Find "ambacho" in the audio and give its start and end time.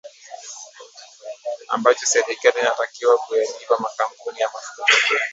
1.67-2.05